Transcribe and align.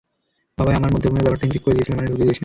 বাবাই 0.57 0.75
আমার 0.79 0.91
মধ্যে 0.93 1.07
অভিনয় 1.09 1.25
ব্যাপারটা 1.25 1.45
ইনজেক্ট 1.47 1.65
করে 1.65 1.75
দিয়েছিলেন, 1.75 1.97
মানে 1.99 2.09
ঢুকিয়ে 2.11 2.27
দিয়েছেন। 2.27 2.39